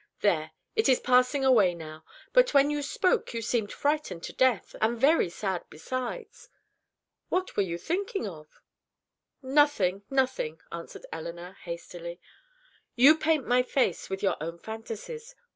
[0.21, 2.03] "There: it is passing away now,
[2.33, 6.49] but when you spoke you seemed frightened to death, and very sad besides.
[7.29, 8.47] What were you thinking of?"
[9.43, 12.19] "Nothing, nothing," answered Elinor, hastily.
[12.95, 15.35] "You paint my face with your own fantasies.